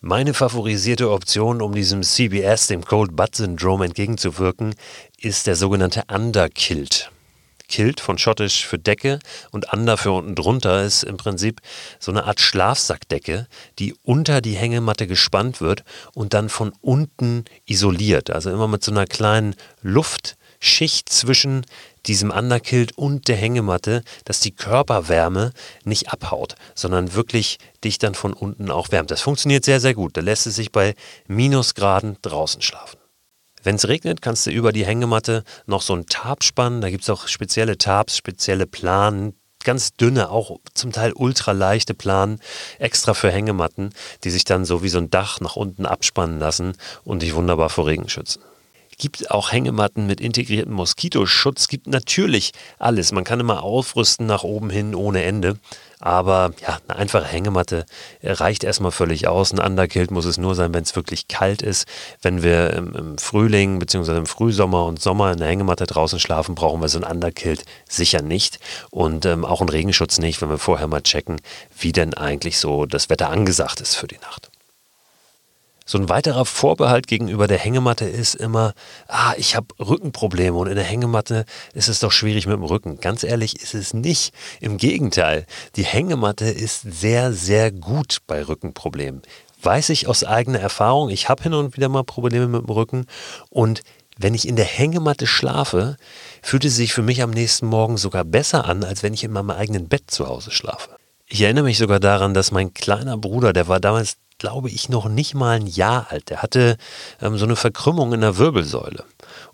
Meine 0.00 0.34
favorisierte 0.34 1.10
Option, 1.10 1.60
um 1.60 1.74
diesem 1.74 2.04
CBS, 2.04 2.68
dem 2.68 2.84
Cold 2.84 3.16
Butt 3.16 3.34
Syndrome 3.34 3.86
entgegenzuwirken, 3.86 4.76
ist 5.20 5.48
der 5.48 5.56
sogenannte 5.56 6.04
Underkilt. 6.08 7.10
Kilt 7.68 8.00
von 8.00 8.18
Schottisch 8.18 8.66
für 8.66 8.78
Decke 8.78 9.18
und 9.50 9.72
Under 9.72 9.96
für 9.96 10.12
unten 10.12 10.34
drunter 10.34 10.82
ist 10.82 11.02
im 11.04 11.16
Prinzip 11.16 11.60
so 12.00 12.10
eine 12.10 12.24
Art 12.24 12.40
Schlafsackdecke, 12.40 13.46
die 13.78 13.94
unter 14.02 14.40
die 14.40 14.56
Hängematte 14.56 15.06
gespannt 15.06 15.60
wird 15.60 15.84
und 16.14 16.34
dann 16.34 16.48
von 16.48 16.72
unten 16.80 17.44
isoliert. 17.66 18.30
Also 18.30 18.50
immer 18.50 18.68
mit 18.68 18.82
so 18.82 18.90
einer 18.90 19.06
kleinen 19.06 19.54
Luftschicht 19.82 21.08
zwischen 21.08 21.64
diesem 22.06 22.30
Underkilt 22.30 22.96
und 22.96 23.28
der 23.28 23.36
Hängematte, 23.36 24.02
dass 24.24 24.40
die 24.40 24.52
Körperwärme 24.52 25.52
nicht 25.84 26.12
abhaut, 26.12 26.54
sondern 26.74 27.14
wirklich 27.14 27.58
dich 27.84 27.98
dann 27.98 28.14
von 28.14 28.32
unten 28.32 28.70
auch 28.70 28.90
wärmt. 28.90 29.10
Das 29.10 29.20
funktioniert 29.20 29.64
sehr, 29.64 29.80
sehr 29.80 29.94
gut. 29.94 30.16
Da 30.16 30.22
lässt 30.22 30.46
es 30.46 30.56
sich 30.56 30.72
bei 30.72 30.94
Minusgraden 31.26 32.16
draußen 32.22 32.62
schlafen. 32.62 32.97
Wenn 33.68 33.76
es 33.76 33.86
regnet, 33.86 34.22
kannst 34.22 34.46
du 34.46 34.50
über 34.50 34.72
die 34.72 34.86
Hängematte 34.86 35.44
noch 35.66 35.82
so 35.82 35.94
ein 35.94 36.06
Tarp 36.06 36.42
spannen. 36.42 36.80
Da 36.80 36.88
gibt 36.88 37.02
es 37.02 37.10
auch 37.10 37.28
spezielle 37.28 37.76
Tarps, 37.76 38.16
spezielle 38.16 38.66
Planen, 38.66 39.34
ganz 39.62 39.92
dünne, 39.92 40.30
auch 40.30 40.56
zum 40.72 40.90
Teil 40.90 41.12
ultraleichte 41.12 41.92
Planen, 41.92 42.40
extra 42.78 43.12
für 43.12 43.30
Hängematten, 43.30 43.90
die 44.24 44.30
sich 44.30 44.44
dann 44.44 44.64
so 44.64 44.82
wie 44.82 44.88
so 44.88 44.96
ein 44.96 45.10
Dach 45.10 45.40
nach 45.40 45.56
unten 45.56 45.84
abspannen 45.84 46.38
lassen 46.38 46.78
und 47.04 47.20
dich 47.20 47.34
wunderbar 47.34 47.68
vor 47.68 47.86
Regen 47.86 48.08
schützen 48.08 48.40
gibt 48.98 49.30
auch 49.30 49.52
Hängematten 49.52 50.06
mit 50.06 50.20
integriertem 50.20 50.72
Moskitoschutz, 50.72 51.68
gibt 51.68 51.86
natürlich 51.86 52.52
alles. 52.78 53.12
Man 53.12 53.24
kann 53.24 53.40
immer 53.40 53.62
aufrüsten 53.62 54.26
nach 54.26 54.42
oben 54.42 54.70
hin 54.70 54.94
ohne 54.94 55.22
Ende. 55.22 55.56
Aber 56.00 56.52
ja, 56.60 56.78
eine 56.86 56.98
einfache 56.98 57.24
Hängematte 57.24 57.84
reicht 58.22 58.62
erstmal 58.62 58.92
völlig 58.92 59.26
aus. 59.26 59.52
Ein 59.52 59.58
Underkilt 59.58 60.10
muss 60.10 60.26
es 60.26 60.38
nur 60.38 60.54
sein, 60.54 60.72
wenn 60.72 60.84
es 60.84 60.94
wirklich 60.94 61.26
kalt 61.26 61.60
ist. 61.60 61.88
Wenn 62.22 62.42
wir 62.42 62.72
im, 62.72 63.18
Frühling 63.18 63.78
bzw. 63.80 64.18
im 64.18 64.26
Frühsommer 64.26 64.84
und 64.86 65.00
Sommer 65.00 65.32
in 65.32 65.38
der 65.38 65.48
Hängematte 65.48 65.86
draußen 65.86 66.20
schlafen, 66.20 66.54
brauchen 66.54 66.80
wir 66.80 66.88
so 66.88 67.00
ein 67.00 67.10
Underkilt 67.10 67.64
sicher 67.88 68.22
nicht. 68.22 68.60
Und 68.90 69.26
ähm, 69.26 69.44
auch 69.44 69.60
einen 69.60 69.70
Regenschutz 69.70 70.18
nicht, 70.18 70.40
wenn 70.40 70.50
wir 70.50 70.58
vorher 70.58 70.86
mal 70.86 71.02
checken, 71.02 71.40
wie 71.78 71.92
denn 71.92 72.14
eigentlich 72.14 72.58
so 72.58 72.86
das 72.86 73.10
Wetter 73.10 73.30
angesagt 73.30 73.80
ist 73.80 73.96
für 73.96 74.06
die 74.06 74.18
Nacht. 74.18 74.47
So 75.90 75.96
ein 75.96 76.10
weiterer 76.10 76.44
Vorbehalt 76.44 77.06
gegenüber 77.06 77.46
der 77.46 77.56
Hängematte 77.56 78.04
ist 78.04 78.34
immer, 78.34 78.74
ah, 79.06 79.32
ich 79.38 79.56
habe 79.56 79.68
Rückenprobleme 79.80 80.54
und 80.54 80.66
in 80.66 80.74
der 80.74 80.84
Hängematte 80.84 81.46
ist 81.72 81.88
es 81.88 82.00
doch 82.00 82.12
schwierig 82.12 82.46
mit 82.46 82.56
dem 82.56 82.62
Rücken. 82.62 83.00
Ganz 83.00 83.24
ehrlich 83.24 83.62
ist 83.62 83.72
es 83.72 83.94
nicht. 83.94 84.34
Im 84.60 84.76
Gegenteil, 84.76 85.46
die 85.76 85.86
Hängematte 85.86 86.44
ist 86.44 86.82
sehr, 86.82 87.32
sehr 87.32 87.72
gut 87.72 88.18
bei 88.26 88.46
Rückenproblemen. 88.46 89.22
Weiß 89.62 89.88
ich 89.88 90.08
aus 90.08 90.24
eigener 90.24 90.58
Erfahrung, 90.60 91.08
ich 91.08 91.30
habe 91.30 91.44
hin 91.44 91.54
und 91.54 91.74
wieder 91.74 91.88
mal 91.88 92.04
Probleme 92.04 92.48
mit 92.48 92.66
dem 92.66 92.70
Rücken 92.70 93.06
und 93.48 93.80
wenn 94.18 94.34
ich 94.34 94.46
in 94.46 94.56
der 94.56 94.66
Hängematte 94.66 95.26
schlafe, 95.26 95.96
fühlt 96.42 96.66
es 96.66 96.76
sich 96.76 96.92
für 96.92 97.02
mich 97.02 97.22
am 97.22 97.30
nächsten 97.30 97.66
Morgen 97.66 97.96
sogar 97.96 98.24
besser 98.24 98.66
an, 98.66 98.84
als 98.84 99.02
wenn 99.02 99.14
ich 99.14 99.24
in 99.24 99.32
meinem 99.32 99.52
eigenen 99.52 99.88
Bett 99.88 100.10
zu 100.10 100.28
Hause 100.28 100.50
schlafe. 100.50 100.90
Ich 101.28 101.40
erinnere 101.40 101.64
mich 101.64 101.78
sogar 101.78 101.98
daran, 101.98 102.34
dass 102.34 102.50
mein 102.50 102.74
kleiner 102.74 103.16
Bruder, 103.16 103.54
der 103.54 103.68
war 103.68 103.80
damals 103.80 104.18
glaube 104.38 104.70
ich, 104.70 104.88
noch 104.88 105.08
nicht 105.08 105.34
mal 105.34 105.56
ein 105.56 105.66
Jahr 105.66 106.06
alt. 106.10 106.30
Der 106.30 106.42
hatte 106.42 106.76
ähm, 107.20 107.36
so 107.36 107.44
eine 107.44 107.56
Verkrümmung 107.56 108.12
in 108.12 108.20
der 108.20 108.38
Wirbelsäule. 108.38 109.04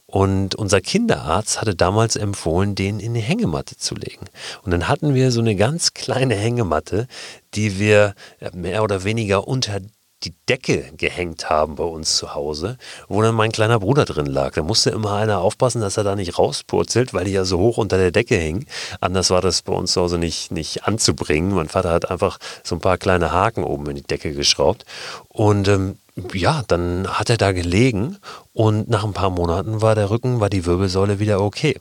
Und 0.07 0.55
unser 0.55 0.81
Kinderarzt 0.81 1.61
hatte 1.61 1.75
damals 1.75 2.15
empfohlen, 2.15 2.77
den 2.77 3.01
in 3.01 3.15
die 3.15 3.21
Hängematte 3.21 3.77
zu 3.77 3.97
legen. 3.97 4.27
Und 4.63 4.71
dann 4.71 4.87
hatten 4.87 5.15
wir 5.15 5.33
so 5.33 5.41
eine 5.41 5.57
ganz 5.57 5.93
kleine 5.93 6.37
Hängematte, 6.37 7.09
die 7.55 7.81
wir 7.81 8.15
mehr 8.53 8.85
oder 8.85 9.03
weniger 9.03 9.49
unter 9.49 9.81
die 10.25 10.35
Decke 10.49 10.93
gehängt 10.97 11.51
haben 11.51 11.77
bei 11.77 11.85
uns 11.85 12.17
zu 12.17 12.35
Hause, 12.35 12.79
wo 13.09 13.23
dann 13.23 13.35
mein 13.35 13.53
kleiner 13.53 13.79
Bruder 13.79 14.05
drin 14.05 14.27
lag. 14.27 14.53
Da 14.55 14.63
musste 14.63 14.91
immer 14.91 15.15
einer 15.15 15.41
aufpassen, 15.41 15.81
dass 15.81 15.97
er 15.97 16.05
da 16.05 16.17
nicht 16.17 16.39
rauspurzelt, 16.39 17.15
weil 17.15 17.25
die 17.25 17.33
ja 17.33 17.45
so 17.45 17.59
hoch 17.59 17.79
unter 17.79 17.99
der 17.99 18.11
Decke 18.11 18.37
hing. 18.37 18.67
Anders 19.01 19.31
war 19.31 19.41
das 19.41 19.63
bei 19.63 19.73
uns 19.73 19.93
zu 19.93 20.01
Hause 20.01 20.19
nicht, 20.19 20.51
nicht 20.51 20.85
anzubringen. 20.85 21.55
Mein 21.55 21.69
Vater 21.69 21.91
hat 21.91 22.11
einfach 22.11 22.39
so 22.63 22.77
ein 22.77 22.81
paar 22.81 22.99
kleine 22.99 23.33
Haken 23.33 23.65
oben 23.65 23.91
in 23.91 23.97
die 23.97 24.03
Decke 24.03 24.33
geschraubt. 24.33 24.85
Und 25.29 25.69
ähm, 25.69 25.97
ja, 26.33 26.63
dann 26.67 27.09
hat 27.09 27.31
er 27.31 27.37
da 27.37 27.53
gelegen 27.53 28.19
und 28.53 28.89
nach 28.89 29.05
ein 29.05 29.13
paar 29.13 29.31
Monaten 29.31 29.83
war 29.83 29.95
der 29.95 30.11
Rücken, 30.11 30.41
war 30.41 30.51
die 30.51 30.65
Wirbelsäule 30.65 31.19
wieder 31.19 31.41
okay. 31.41 31.77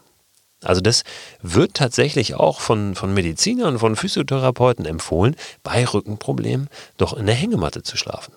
Also 0.64 0.82
das 0.82 1.04
wird 1.42 1.74
tatsächlich 1.76 2.36
auch 2.36 2.60
von, 2.60 2.96
von 2.96 3.14
Medizinern, 3.14 3.80
von 3.80 3.96
Physiotherapeuten 3.96 4.86
empfohlen, 4.86 5.36
bei 5.64 5.86
Rückenproblemen 5.86 6.70
doch 6.98 7.14
in 7.14 7.26
der 7.26 7.36
Hängematte 7.36 7.84
zu 7.84 7.98
schlafen. 7.98 8.34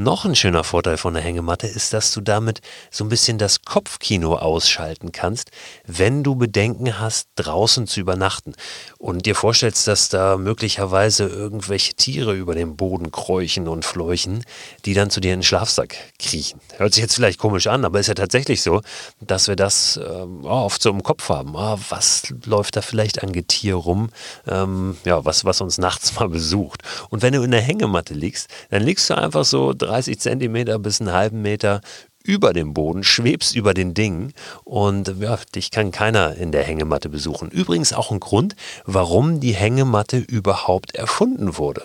Noch 0.00 0.24
ein 0.24 0.36
schöner 0.36 0.62
Vorteil 0.62 0.96
von 0.96 1.14
der 1.14 1.24
Hängematte 1.24 1.66
ist, 1.66 1.92
dass 1.92 2.12
du 2.12 2.20
damit 2.20 2.60
so 2.88 3.04
ein 3.04 3.08
bisschen 3.08 3.36
das 3.36 3.62
Kopfkino 3.62 4.36
ausschalten 4.36 5.10
kannst, 5.10 5.50
wenn 5.88 6.22
du 6.22 6.36
Bedenken 6.36 7.00
hast, 7.00 7.26
draußen 7.34 7.88
zu 7.88 7.98
übernachten 7.98 8.54
und 8.98 9.26
dir 9.26 9.34
vorstellst, 9.34 9.88
dass 9.88 10.08
da 10.08 10.36
möglicherweise 10.36 11.26
irgendwelche 11.26 11.94
Tiere 11.94 12.36
über 12.36 12.54
dem 12.54 12.76
Boden 12.76 13.10
kräuchen 13.10 13.66
und 13.66 13.84
fleuchen, 13.84 14.44
die 14.84 14.94
dann 14.94 15.10
zu 15.10 15.18
dir 15.18 15.34
in 15.34 15.40
den 15.40 15.44
Schlafsack 15.44 15.96
kriechen. 16.20 16.60
Hört 16.76 16.94
sich 16.94 17.02
jetzt 17.02 17.16
vielleicht 17.16 17.40
komisch 17.40 17.66
an, 17.66 17.84
aber 17.84 17.98
ist 17.98 18.06
ja 18.06 18.14
tatsächlich 18.14 18.62
so, 18.62 18.82
dass 19.20 19.48
wir 19.48 19.56
das 19.56 19.96
äh, 19.96 20.00
oft 20.44 20.80
so 20.80 20.90
im 20.90 21.02
Kopf 21.02 21.28
haben. 21.28 21.56
Ah, 21.56 21.76
was 21.88 22.32
läuft 22.46 22.76
da 22.76 22.82
vielleicht 22.82 23.24
an 23.24 23.32
Getier 23.32 23.74
rum, 23.74 24.10
ähm, 24.46 24.96
ja, 25.04 25.24
was, 25.24 25.44
was 25.44 25.60
uns 25.60 25.76
nachts 25.76 26.14
mal 26.20 26.28
besucht. 26.28 26.82
Und 27.10 27.22
wenn 27.22 27.32
du 27.32 27.42
in 27.42 27.50
der 27.50 27.62
Hängematte 27.62 28.14
liegst, 28.14 28.48
dann 28.70 28.84
liegst 28.84 29.10
du 29.10 29.14
einfach 29.16 29.44
so 29.44 29.74
30 29.88 30.20
Zentimeter 30.20 30.78
bis 30.78 31.00
einen 31.00 31.12
halben 31.12 31.42
Meter 31.42 31.80
über 32.22 32.52
dem 32.52 32.74
Boden, 32.74 33.04
schwebst 33.04 33.56
über 33.56 33.72
den 33.72 33.94
Dingen 33.94 34.34
und 34.64 35.14
ja, 35.18 35.38
dich 35.54 35.70
kann 35.70 35.92
keiner 35.92 36.36
in 36.36 36.52
der 36.52 36.62
Hängematte 36.62 37.08
besuchen. 37.08 37.50
Übrigens 37.50 37.92
auch 37.94 38.10
ein 38.10 38.20
Grund, 38.20 38.54
warum 38.84 39.40
die 39.40 39.54
Hängematte 39.54 40.18
überhaupt 40.18 40.94
erfunden 40.94 41.56
wurde. 41.56 41.82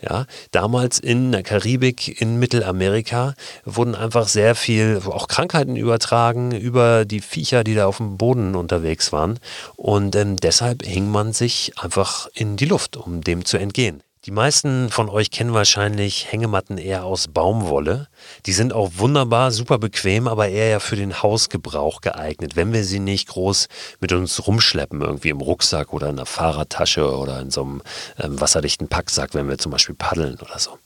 Ja, 0.00 0.26
damals 0.52 1.00
in 1.00 1.32
der 1.32 1.42
Karibik, 1.42 2.20
in 2.20 2.38
Mittelamerika 2.38 3.34
wurden 3.64 3.96
einfach 3.96 4.28
sehr 4.28 4.54
viel, 4.54 5.00
auch 5.04 5.26
Krankheiten 5.26 5.74
übertragen 5.74 6.52
über 6.52 7.04
die 7.04 7.20
Viecher, 7.20 7.64
die 7.64 7.74
da 7.74 7.86
auf 7.86 7.96
dem 7.96 8.16
Boden 8.16 8.54
unterwegs 8.54 9.12
waren. 9.12 9.40
Und 9.74 10.14
ähm, 10.14 10.36
deshalb 10.36 10.84
hing 10.84 11.08
man 11.08 11.32
sich 11.32 11.72
einfach 11.78 12.28
in 12.34 12.56
die 12.56 12.66
Luft, 12.66 12.96
um 12.96 13.22
dem 13.22 13.44
zu 13.44 13.56
entgehen. 13.56 14.02
Die 14.24 14.32
meisten 14.32 14.90
von 14.90 15.08
euch 15.08 15.30
kennen 15.30 15.54
wahrscheinlich 15.54 16.32
Hängematten 16.32 16.76
eher 16.76 17.04
aus 17.04 17.28
Baumwolle. 17.28 18.08
Die 18.46 18.52
sind 18.52 18.72
auch 18.72 18.90
wunderbar, 18.96 19.52
super 19.52 19.78
bequem, 19.78 20.26
aber 20.26 20.48
eher 20.48 20.68
ja 20.68 20.80
für 20.80 20.96
den 20.96 21.22
Hausgebrauch 21.22 22.00
geeignet, 22.00 22.56
wenn 22.56 22.72
wir 22.72 22.82
sie 22.82 22.98
nicht 22.98 23.28
groß 23.28 23.68
mit 24.00 24.12
uns 24.12 24.44
rumschleppen, 24.44 25.02
irgendwie 25.02 25.28
im 25.28 25.40
Rucksack 25.40 25.92
oder 25.92 26.08
in 26.08 26.16
der 26.16 26.26
Fahrradtasche 26.26 27.16
oder 27.16 27.40
in 27.40 27.52
so 27.52 27.62
einem 27.62 27.82
ähm, 28.18 28.40
wasserdichten 28.40 28.88
Packsack, 28.88 29.34
wenn 29.34 29.48
wir 29.48 29.58
zum 29.58 29.70
Beispiel 29.70 29.94
paddeln 29.94 30.36
oder 30.40 30.58
so. 30.58 30.78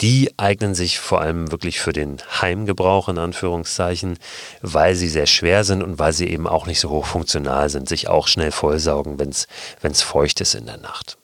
Die 0.00 0.32
eignen 0.36 0.76
sich 0.76 1.00
vor 1.00 1.20
allem 1.20 1.50
wirklich 1.50 1.80
für 1.80 1.92
den 1.92 2.18
Heimgebrauch 2.40 3.08
in 3.08 3.18
Anführungszeichen, 3.18 4.18
weil 4.62 4.94
sie 4.94 5.08
sehr 5.08 5.26
schwer 5.26 5.64
sind 5.64 5.82
und 5.82 5.98
weil 5.98 6.12
sie 6.12 6.28
eben 6.28 6.46
auch 6.46 6.66
nicht 6.66 6.78
so 6.78 6.90
hochfunktional 6.90 7.70
sind, 7.70 7.88
sich 7.88 8.08
auch 8.08 8.28
schnell 8.28 8.52
vollsaugen, 8.52 9.18
wenn 9.18 9.30
es 9.30 10.02
feucht 10.02 10.40
ist 10.40 10.54
in 10.54 10.66
der 10.66 10.78
Nacht. 10.78 11.17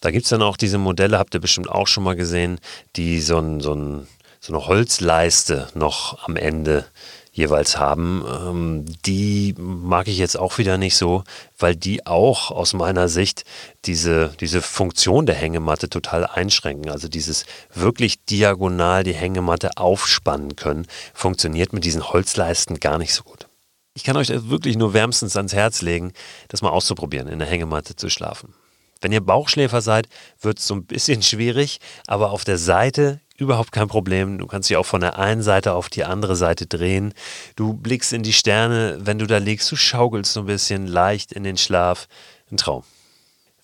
Da 0.00 0.10
gibt 0.10 0.24
es 0.24 0.30
dann 0.30 0.42
auch 0.42 0.56
diese 0.56 0.78
Modelle, 0.78 1.18
habt 1.18 1.34
ihr 1.34 1.40
bestimmt 1.40 1.68
auch 1.68 1.86
schon 1.86 2.04
mal 2.04 2.16
gesehen, 2.16 2.58
die 2.96 3.20
so, 3.20 3.38
ein, 3.38 3.60
so, 3.60 3.74
ein, 3.74 4.08
so 4.40 4.54
eine 4.54 4.66
Holzleiste 4.66 5.68
noch 5.74 6.26
am 6.26 6.36
Ende 6.36 6.86
jeweils 7.32 7.76
haben. 7.76 8.24
Ähm, 8.26 8.84
die 9.04 9.54
mag 9.58 10.08
ich 10.08 10.18
jetzt 10.18 10.38
auch 10.38 10.58
wieder 10.58 10.78
nicht 10.78 10.96
so, 10.96 11.24
weil 11.58 11.76
die 11.76 12.06
auch 12.06 12.50
aus 12.50 12.72
meiner 12.72 13.08
Sicht 13.08 13.44
diese, 13.84 14.34
diese 14.40 14.62
Funktion 14.62 15.26
der 15.26 15.34
Hängematte 15.34 15.88
total 15.88 16.26
einschränken. 16.26 16.90
Also 16.90 17.08
dieses 17.08 17.44
wirklich 17.74 18.24
diagonal 18.24 19.04
die 19.04 19.14
Hängematte 19.14 19.76
aufspannen 19.76 20.56
können, 20.56 20.86
funktioniert 21.14 21.72
mit 21.72 21.84
diesen 21.84 22.08
Holzleisten 22.08 22.80
gar 22.80 22.98
nicht 22.98 23.14
so 23.14 23.22
gut. 23.22 23.46
Ich 23.94 24.04
kann 24.04 24.16
euch 24.16 24.28
wirklich 24.28 24.76
nur 24.76 24.94
wärmstens 24.94 25.36
ans 25.36 25.52
Herz 25.52 25.82
legen, 25.82 26.12
das 26.48 26.62
mal 26.62 26.70
auszuprobieren, 26.70 27.28
in 27.28 27.38
der 27.38 27.48
Hängematte 27.48 27.96
zu 27.96 28.08
schlafen. 28.08 28.54
Wenn 29.00 29.12
ihr 29.12 29.20
Bauchschläfer 29.20 29.80
seid, 29.80 30.08
wird 30.40 30.58
es 30.58 30.66
so 30.66 30.74
ein 30.74 30.84
bisschen 30.84 31.22
schwierig, 31.30 31.80
aber 32.06 32.30
auf 32.30 32.44
der 32.44 32.58
Seite 32.58 33.20
überhaupt 33.36 33.72
kein 33.72 33.88
Problem. 33.88 34.38
Du 34.38 34.46
kannst 34.46 34.68
dich 34.68 34.76
auch 34.76 34.86
von 34.86 35.00
der 35.00 35.18
einen 35.18 35.42
Seite 35.42 35.72
auf 35.72 35.88
die 35.88 36.04
andere 36.04 36.36
Seite 36.36 36.66
drehen. 36.66 37.14
Du 37.56 37.72
blickst 37.72 38.12
in 38.12 38.22
die 38.22 38.34
Sterne, 38.34 38.98
wenn 39.00 39.18
du 39.18 39.26
da 39.26 39.38
liegst, 39.38 39.70
du 39.72 39.76
schaukelst 39.76 40.32
so 40.32 40.40
ein 40.40 40.46
bisschen 40.46 40.86
leicht 40.86 41.32
in 41.32 41.44
den 41.44 41.56
Schlaf. 41.56 42.06
Ein 42.50 42.58
Traum. 42.58 42.84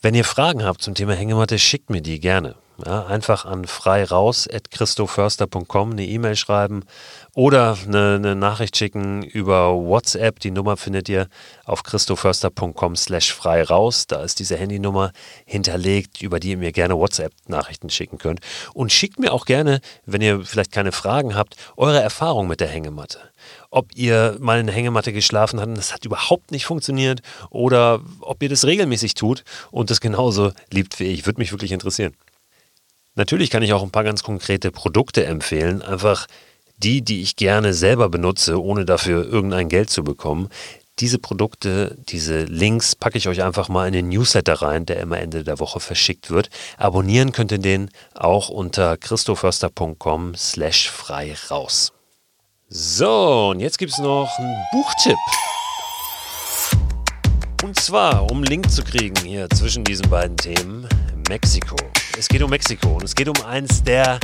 Wenn 0.01 0.15
ihr 0.15 0.25
Fragen 0.25 0.65
habt 0.65 0.83
zum 0.83 0.95
Thema 0.95 1.15
Hängematte, 1.15 1.59
schickt 1.59 1.91
mir 1.91 2.01
die 2.01 2.21
gerne. 2.21 2.55
Ja, 2.85 3.07
einfach 3.07 3.47
an 3.47 3.65
freiraus.christoförster.com 3.65 5.93
eine 5.93 6.05
E-Mail 6.05 6.37
schreiben 6.37 6.85
oder 7.35 7.79
eine, 7.87 8.17
eine, 8.17 8.37
Nachricht 8.37 8.77
schicken 8.77 9.23
über 9.23 9.73
WhatsApp. 9.73 10.41
Die 10.41 10.51
Nummer 10.51 10.77
findet 10.77 11.09
ihr 11.09 11.29
auf 11.65 11.85
christoförster.com 11.85 12.97
slash 12.97 13.33
frei 13.33 13.63
raus. 13.63 14.07
Da 14.07 14.23
ist 14.23 14.41
diese 14.41 14.59
Handynummer 14.59 15.13
hinterlegt, 15.47 16.21
über 16.21 16.39
die 16.39 16.51
ihr 16.51 16.59
mir 16.59 16.73
gerne 16.73 16.99
WhatsApp-Nachrichten 16.99 17.89
schicken 17.89 18.19
könnt. 18.19 18.41
Und 18.75 18.93
schickt 18.93 19.19
mir 19.19 19.33
auch 19.33 19.47
gerne, 19.47 19.81
wenn 20.05 20.21
ihr 20.21 20.45
vielleicht 20.45 20.73
keine 20.73 20.93
Fragen 20.93 21.35
habt, 21.35 21.57
eure 21.79 22.03
Erfahrung 22.03 22.47
mit 22.47 22.61
der 22.61 22.69
Hängematte. 22.69 23.21
Ob 23.71 23.87
ihr 23.95 24.37
mal 24.39 24.61
in 24.61 24.67
der 24.67 24.75
Hängematte 24.75 25.15
geschlafen 25.15 25.61
habt 25.61 25.71
und 25.71 25.79
das 25.79 25.95
hat 25.95 26.05
überhaupt 26.05 26.51
nicht 26.51 26.67
funktioniert 26.67 27.23
oder 27.49 28.03
ob 28.21 28.43
ihr 28.43 28.51
das 28.51 28.67
regelmäßig 28.67 29.15
tut 29.15 29.45
und 29.71 29.91
das 29.91 30.03
genauso 30.03 30.53
liebt 30.71 31.01
wie 31.01 31.05
ich. 31.05 31.25
Würde 31.25 31.41
mich 31.41 31.53
wirklich 31.53 31.73
interessieren. 31.73 32.13
Natürlich 33.17 33.51
kann 33.51 33.63
ich 33.63 33.73
auch 33.73 33.83
ein 33.83 33.91
paar 33.91 34.05
ganz 34.05 34.23
konkrete 34.23 34.71
Produkte 34.71 35.25
empfehlen, 35.25 35.83
einfach 35.83 36.27
die, 36.77 37.03
die 37.03 37.23
ich 37.23 37.37
gerne 37.37 37.73
selber 37.73 38.11
benutze, 38.11 38.63
ohne 38.63 38.85
dafür 38.85 39.27
irgendein 39.27 39.71
Geld 39.71 39.89
zu 39.89 40.05
bekommen. 40.05 40.51
Diese 40.99 41.19
Produkte, 41.19 41.97
diese 42.09 42.45
Links 42.45 42.95
packe 42.95 43.19
ich 43.19 43.29
euch 43.29 43.43
einfach 43.43 43.69
mal 43.69 43.87
in 43.87 43.93
den 43.93 44.09
Newsletter 44.09 44.55
rein, 44.63 44.87
der 44.87 45.01
immer 45.01 45.19
Ende 45.19 45.45
der 45.45 45.59
Woche 45.59 45.81
verschickt 45.81 46.31
wird. 46.31 46.51
Abonnieren 46.79 47.33
könnt 47.33 47.53
ihr 47.53 47.59
den 47.59 47.91
auch 48.15 48.49
unter 48.51 48.97
christoförster.com 48.97 50.35
slash 50.35 50.91
frei 50.91 51.35
raus. 51.51 51.93
So, 52.69 53.51
und 53.51 53.61
jetzt 53.61 53.79
gibt 53.79 53.93
es 53.93 53.99
noch 53.99 54.31
einen 54.39 54.57
Buchtipp. 54.73 55.19
Und 57.63 57.79
zwar, 57.81 58.31
um 58.31 58.43
Link 58.43 58.71
zu 58.71 58.83
kriegen 58.83 59.17
hier 59.25 59.49
zwischen 59.51 59.85
diesen 59.85 60.09
beiden 60.11 60.37
Themen, 60.37 60.89
Mexiko. 61.29 61.77
Es 62.19 62.29
geht 62.29 62.43
um 62.43 62.49
Mexiko 62.49 62.95
und 62.95 63.05
es 63.05 63.15
geht 63.15 63.29
um 63.29 63.45
eins 63.45 63.83
der 63.83 64.19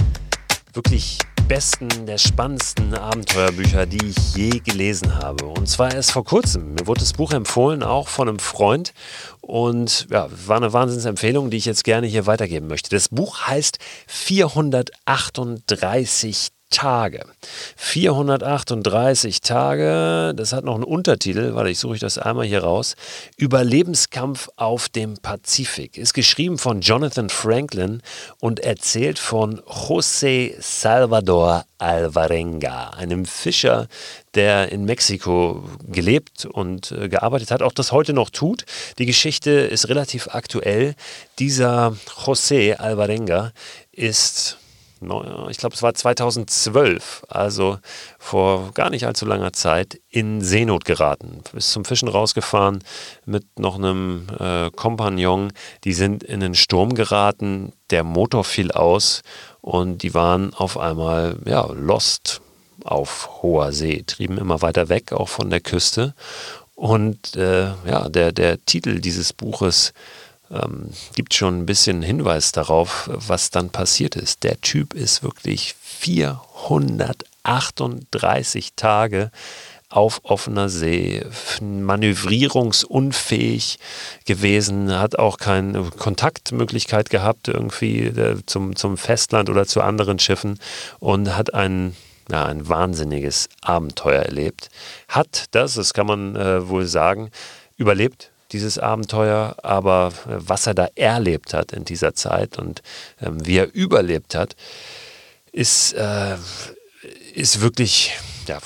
wirklich 0.73 1.19
besten, 1.47 2.07
der 2.07 2.17
spannendsten 2.17 2.95
Abenteuerbücher, 2.95 3.85
die 3.85 4.07
ich 4.07 4.35
je 4.35 4.61
gelesen 4.61 5.15
habe. 5.17 5.45
Und 5.45 5.69
zwar 5.69 5.93
erst 5.93 6.13
vor 6.13 6.25
kurzem. 6.25 6.73
Mir 6.73 6.87
wurde 6.87 7.01
das 7.01 7.13
Buch 7.13 7.33
empfohlen, 7.33 7.83
auch 7.83 8.09
von 8.09 8.31
einem 8.31 8.39
Freund. 8.39 8.95
Und 9.43 10.07
ja, 10.11 10.27
war 10.47 10.57
eine 10.57 10.73
Wahnsinnsempfehlung, 10.73 11.51
die 11.51 11.59
ich 11.59 11.67
jetzt 11.67 11.85
gerne 11.85 12.07
hier 12.07 12.27
weitergeben 12.27 12.67
möchte. 12.67 12.89
Das 12.89 13.11
Buch 13.11 13.47
heißt 13.47 13.77
438 14.07 16.49
Tage. 16.73 17.25
438 17.77 19.41
Tage, 19.41 20.33
das 20.35 20.53
hat 20.53 20.65
noch 20.65 20.75
einen 20.75 20.83
Untertitel, 20.83 21.55
warte, 21.55 21.71
ich 21.71 21.79
suche 21.79 21.99
das 21.99 22.19
einmal 22.19 22.47
hier 22.47 22.65
raus. 22.65 22.97
Überlebenskampf 23.37 24.49
auf 24.57 24.89
dem 24.89 25.19
Pazifik. 25.19 25.97
Ist 25.97 26.15
geschrieben 26.15 26.59
von 26.59 26.81
Jonathan 26.81 27.29
Franklin 27.29 28.03
und 28.41 28.59
erzählt 28.61 29.21
von 29.21 29.61
José 29.61 30.55
Salvador 30.59 31.65
Alvarenga, 31.79 32.91
einem 32.91 33.27
Fischer, 33.27 33.89
der 34.35 34.71
in 34.73 34.85
Mexiko 34.85 35.65
gelebt 35.87 36.47
und 36.47 36.93
äh, 36.93 37.09
gearbeitet 37.09 37.51
hat, 37.51 37.61
auch 37.61 37.73
das 37.73 37.93
heute 37.93 38.13
noch 38.13 38.31
tut. 38.31 38.65
Die 38.99 39.07
Geschichte 39.07 39.51
ist 39.51 39.89
relativ 39.89 40.29
aktuell. 40.29 40.95
Dieser 41.39 41.97
José 42.25 42.77
Alvarenga 42.77 43.53
ist 43.91 44.59
ich 45.51 45.57
glaube, 45.57 45.75
es 45.75 45.83
war 45.83 45.95
2012, 45.95 47.25
also 47.29 47.79
vor 48.19 48.73
gar 48.73 48.91
nicht 48.91 49.07
allzu 49.07 49.27
langer 49.27 49.53
Zeit, 49.53 50.01
in 50.09 50.41
Seenot 50.41 50.85
geraten. 50.85 51.43
Ist 51.55 51.73
zum 51.73 51.85
Fischen 51.85 52.09
rausgefahren 52.09 52.85
mit 53.25 53.59
noch 53.59 53.77
einem 53.77 54.27
äh, 54.39 54.71
Kompagnon. 54.71 55.53
Die 55.85 55.93
sind 55.93 56.23
in 56.23 56.43
einen 56.43 56.55
Sturm 56.55 56.95
geraten, 56.95 57.73
der 57.91 58.05
Motor 58.05 58.45
fiel 58.45 58.71
aus 58.73 59.23
und 59.61 60.03
die 60.03 60.15
waren 60.15 60.55
auf 60.55 60.79
einmal 60.79 61.37
ja, 61.45 61.67
lost 61.73 62.41
auf 62.85 63.43
hoher 63.43 63.73
See, 63.73 64.03
trieben 64.07 64.39
immer 64.39 64.63
weiter 64.63 64.89
weg, 64.89 65.13
auch 65.13 65.29
von 65.29 65.51
der 65.51 65.61
Küste. 65.61 66.15
Und 66.75 67.37
äh, 67.37 67.71
ja, 67.87 68.09
der, 68.09 68.33
der 68.33 68.65
Titel 68.65 69.01
dieses 69.01 69.33
Buches 69.33 69.93
ähm, 70.53 70.91
gibt 71.15 71.35
schon 71.35 71.61
ein 71.61 71.67
bisschen 71.67 72.03
Hinweis 72.03 72.53
darauf, 72.53 73.11
was 73.13 73.51
dann 73.51 73.71
passiert 73.71 74.17
ist. 74.17 74.45
Der 74.45 74.61
Typ 74.61 74.95
ist 74.95 75.23
wirklich 75.23 75.75
438 75.83 78.75
Tage 78.77 79.31
auf 79.93 80.21
offener 80.25 80.69
See, 80.69 81.25
manövrierungsunfähig 81.61 83.79
gewesen, 84.25 84.99
hat 84.99 85.17
auch 85.19 85.39
keine 85.39 85.85
Kontaktmöglichkeit 85.85 87.11
gehabt 87.11 87.49
irgendwie 87.49 88.05
äh, 88.05 88.39
zum, 88.47 88.75
zum 88.75 88.97
Festland 88.97 89.51
oder 89.51 89.67
zu 89.67 89.83
anderen 89.83 90.19
Schiffen 90.19 90.59
und 90.99 91.37
hat 91.37 91.53
einen 91.55 91.95
ja, 92.31 92.47
ein 92.47 92.69
wahnsinniges 92.69 93.49
Abenteuer 93.61 94.23
erlebt. 94.23 94.71
Hat 95.09 95.47
das, 95.51 95.75
das 95.75 95.93
kann 95.93 96.07
man 96.07 96.37
äh, 96.37 96.69
wohl 96.69 96.87
sagen, 96.87 97.31
überlebt, 97.77 98.32
dieses 98.53 98.79
Abenteuer, 98.79 99.57
aber 99.63 100.13
äh, 100.27 100.37
was 100.39 100.67
er 100.67 100.75
da 100.75 100.89
erlebt 100.95 101.55
hat 101.55 101.73
in 101.73 101.85
dieser 101.85 102.15
Zeit 102.15 102.59
und 102.59 102.83
ähm, 103.21 103.45
wie 103.47 103.59
er 103.59 103.73
überlebt 103.75 104.35
hat, 104.35 104.57
ist, 105.53 105.93
äh, 105.95 106.37
ist 107.35 107.61
wirklich 107.61 108.13
ja, 108.49 108.59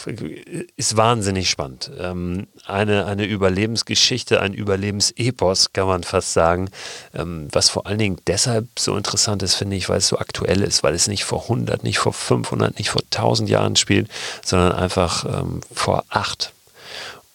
ist 0.76 0.96
wahnsinnig 0.96 1.50
spannend. 1.50 1.90
Ähm, 1.98 2.46
eine, 2.64 3.06
eine 3.06 3.26
Überlebensgeschichte, 3.26 4.40
ein 4.40 4.54
Überlebensepos, 4.54 5.72
kann 5.72 5.86
man 5.86 6.02
fast 6.02 6.32
sagen, 6.32 6.70
ähm, 7.14 7.48
was 7.52 7.68
vor 7.68 7.86
allen 7.86 7.98
Dingen 7.98 8.18
deshalb 8.26 8.66
so 8.78 8.96
interessant 8.96 9.42
ist, 9.42 9.54
finde 9.54 9.76
ich, 9.76 9.88
weil 9.88 9.98
es 9.98 10.08
so 10.08 10.18
aktuell 10.18 10.62
ist, 10.62 10.82
weil 10.82 10.94
es 10.94 11.08
nicht 11.08 11.24
vor 11.24 11.42
100, 11.42 11.84
nicht 11.84 11.98
vor 11.98 12.12
500, 12.12 12.78
nicht 12.78 12.90
vor 12.90 13.02
1000 13.02 13.48
Jahren 13.48 13.76
spielt, 13.76 14.08
sondern 14.44 14.72
einfach 14.72 15.24
ähm, 15.24 15.60
vor 15.72 16.04
acht. 16.08 16.52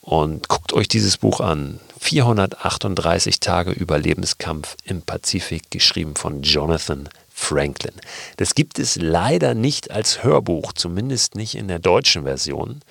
Und 0.01 0.47
guckt 0.47 0.73
euch 0.73 0.87
dieses 0.87 1.17
Buch 1.17 1.41
an. 1.41 1.79
438 2.01 3.39
Tage 3.39 3.71
Überlebenskampf 3.71 4.75
im 4.83 5.03
Pazifik, 5.03 5.69
geschrieben 5.69 6.15
von 6.15 6.41
Jonathan 6.41 7.07
Franklin. 7.29 7.93
Das 8.37 8.55
gibt 8.55 8.79
es 8.79 8.95
leider 8.95 9.53
nicht 9.53 9.91
als 9.91 10.23
Hörbuch, 10.23 10.73
zumindest 10.73 11.35
nicht 11.35 11.55
in 11.55 11.67
der 11.67 11.77
deutschen 11.77 12.23
Version. 12.23 12.81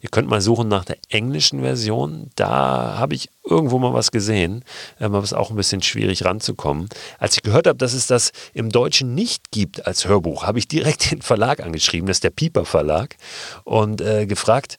Ihr 0.00 0.08
könnt 0.08 0.28
mal 0.28 0.40
suchen 0.40 0.68
nach 0.68 0.84
der 0.84 0.98
englischen 1.10 1.60
Version. 1.60 2.30
Da 2.36 2.96
habe 2.96 3.14
ich 3.16 3.28
irgendwo 3.44 3.78
mal 3.80 3.92
was 3.92 4.12
gesehen, 4.12 4.64
ähm, 5.00 5.14
aber 5.14 5.24
es 5.24 5.32
ist 5.32 5.38
auch 5.38 5.50
ein 5.50 5.56
bisschen 5.56 5.82
schwierig 5.82 6.24
ranzukommen. 6.24 6.88
Als 7.18 7.36
ich 7.36 7.42
gehört 7.42 7.66
habe, 7.66 7.78
dass 7.78 7.92
es 7.92 8.06
das 8.06 8.30
im 8.54 8.70
Deutschen 8.70 9.14
nicht 9.16 9.50
gibt 9.50 9.84
als 9.86 10.06
Hörbuch, 10.06 10.44
habe 10.44 10.60
ich 10.60 10.68
direkt 10.68 11.10
den 11.10 11.22
Verlag 11.22 11.60
angeschrieben, 11.60 12.06
das 12.06 12.18
ist 12.18 12.24
der 12.24 12.30
Pieper 12.30 12.64
Verlag, 12.64 13.16
und 13.64 14.00
äh, 14.00 14.26
gefragt, 14.26 14.78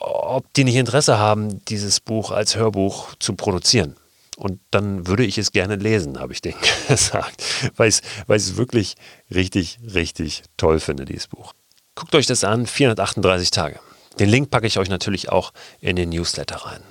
ob 0.00 0.52
die 0.54 0.64
nicht 0.64 0.76
Interesse 0.76 1.18
haben, 1.18 1.64
dieses 1.66 2.00
Buch 2.00 2.30
als 2.30 2.56
Hörbuch 2.56 3.14
zu 3.18 3.34
produzieren. 3.34 3.96
Und 4.36 4.58
dann 4.70 5.06
würde 5.06 5.24
ich 5.24 5.36
es 5.36 5.52
gerne 5.52 5.76
lesen, 5.76 6.18
habe 6.18 6.32
ich 6.32 6.40
denen 6.40 6.58
gesagt, 6.88 7.44
weil 7.76 7.90
ich, 7.90 8.00
es 8.26 8.56
wirklich 8.56 8.96
richtig, 9.32 9.78
richtig 9.94 10.42
toll 10.56 10.80
finde, 10.80 11.04
dieses 11.04 11.28
Buch. 11.28 11.52
Guckt 11.94 12.14
euch 12.14 12.26
das 12.26 12.44
an, 12.44 12.66
438 12.66 13.50
Tage. 13.50 13.80
Den 14.18 14.30
Link 14.30 14.50
packe 14.50 14.66
ich 14.66 14.78
euch 14.78 14.88
natürlich 14.88 15.28
auch 15.28 15.52
in 15.80 15.96
den 15.96 16.08
Newsletter 16.08 16.56
rein. 16.56 16.82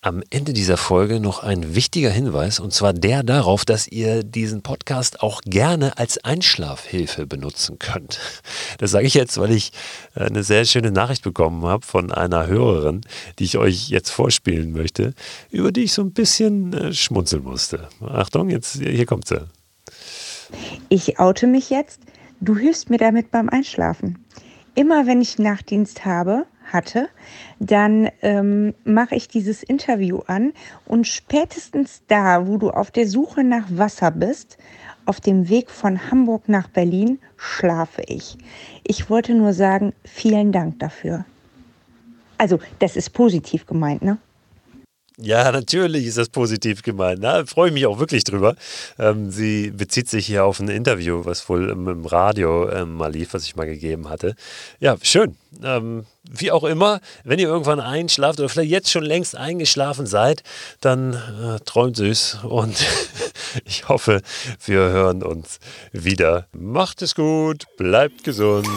Am 0.00 0.22
Ende 0.30 0.52
dieser 0.52 0.76
Folge 0.76 1.18
noch 1.18 1.42
ein 1.42 1.74
wichtiger 1.74 2.10
Hinweis, 2.10 2.60
und 2.60 2.72
zwar 2.72 2.92
der 2.92 3.24
darauf, 3.24 3.64
dass 3.64 3.88
ihr 3.88 4.22
diesen 4.22 4.62
Podcast 4.62 5.22
auch 5.22 5.40
gerne 5.42 5.98
als 5.98 6.22
Einschlafhilfe 6.22 7.26
benutzen 7.26 7.80
könnt. 7.80 8.20
Das 8.78 8.92
sage 8.92 9.08
ich 9.08 9.14
jetzt, 9.14 9.38
weil 9.38 9.50
ich 9.50 9.72
eine 10.14 10.44
sehr 10.44 10.64
schöne 10.66 10.92
Nachricht 10.92 11.24
bekommen 11.24 11.64
habe 11.64 11.84
von 11.84 12.12
einer 12.12 12.46
Hörerin, 12.46 13.00
die 13.40 13.44
ich 13.44 13.58
euch 13.58 13.88
jetzt 13.88 14.10
vorspielen 14.10 14.70
möchte, 14.70 15.14
über 15.50 15.72
die 15.72 15.82
ich 15.82 15.92
so 15.92 16.02
ein 16.02 16.12
bisschen 16.12 16.72
äh, 16.74 16.92
schmunzeln 16.94 17.42
musste. 17.42 17.88
Achtung, 18.00 18.50
jetzt 18.50 18.74
hier 18.74 19.04
kommt 19.04 19.26
sie. 19.26 19.48
Ich 20.88 21.18
oute 21.18 21.48
mich 21.48 21.70
jetzt. 21.70 21.98
Du 22.40 22.56
hilfst 22.56 22.88
mir 22.88 22.98
damit 22.98 23.32
beim 23.32 23.48
Einschlafen. 23.48 24.24
Immer 24.76 25.08
wenn 25.08 25.20
ich 25.20 25.40
Nachtdienst 25.40 26.04
habe, 26.04 26.46
hatte, 26.72 27.08
dann 27.58 28.08
ähm, 28.22 28.74
mache 28.84 29.14
ich 29.14 29.28
dieses 29.28 29.62
Interview 29.62 30.20
an 30.26 30.52
und 30.86 31.06
spätestens 31.06 32.02
da, 32.06 32.46
wo 32.46 32.56
du 32.56 32.70
auf 32.70 32.90
der 32.90 33.06
Suche 33.06 33.44
nach 33.44 33.66
Wasser 33.70 34.10
bist, 34.10 34.58
auf 35.06 35.20
dem 35.20 35.48
Weg 35.48 35.70
von 35.70 36.10
Hamburg 36.10 36.48
nach 36.48 36.68
Berlin, 36.68 37.18
schlafe 37.36 38.02
ich. 38.06 38.36
Ich 38.84 39.08
wollte 39.08 39.34
nur 39.34 39.52
sagen, 39.52 39.94
vielen 40.04 40.52
Dank 40.52 40.78
dafür. 40.80 41.24
Also, 42.36 42.58
das 42.78 42.94
ist 42.94 43.10
positiv 43.10 43.66
gemeint, 43.66 44.02
ne? 44.02 44.18
Ja, 45.20 45.50
natürlich 45.50 46.06
ist 46.06 46.16
das 46.16 46.28
positiv 46.28 46.82
gemeint. 46.82 47.24
Da 47.24 47.44
freue 47.44 47.68
ich 47.68 47.74
mich 47.74 47.86
auch 47.86 47.98
wirklich 47.98 48.22
drüber. 48.22 48.54
Ähm, 49.00 49.32
sie 49.32 49.72
bezieht 49.72 50.08
sich 50.08 50.26
hier 50.26 50.44
auf 50.44 50.60
ein 50.60 50.68
Interview, 50.68 51.24
was 51.24 51.48
wohl 51.48 51.70
im, 51.70 51.88
im 51.88 52.06
Radio 52.06 52.70
ähm, 52.70 52.94
mal 52.94 53.10
lief, 53.10 53.34
was 53.34 53.42
ich 53.42 53.56
mal 53.56 53.66
gegeben 53.66 54.08
hatte. 54.08 54.36
Ja, 54.78 54.96
schön. 55.02 55.36
Ähm, 55.60 56.06
wie 56.30 56.52
auch 56.52 56.62
immer, 56.62 57.00
wenn 57.24 57.40
ihr 57.40 57.48
irgendwann 57.48 57.80
einschlaft 57.80 58.38
oder 58.38 58.48
vielleicht 58.48 58.70
jetzt 58.70 58.92
schon 58.92 59.02
längst 59.02 59.34
eingeschlafen 59.34 60.06
seid, 60.06 60.44
dann 60.80 61.14
äh, 61.14 61.58
träumt 61.64 61.96
süß 61.96 62.38
und 62.44 62.76
ich 63.64 63.88
hoffe, 63.88 64.22
wir 64.64 64.78
hören 64.78 65.24
uns 65.24 65.58
wieder. 65.90 66.46
Macht 66.52 67.02
es 67.02 67.16
gut, 67.16 67.64
bleibt 67.76 68.22
gesund. 68.22 68.68